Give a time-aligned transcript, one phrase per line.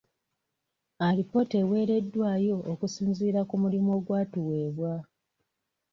[1.07, 4.93] Alipoota eweereddwayo okusinziira ku mulimu ogwatuweebwa.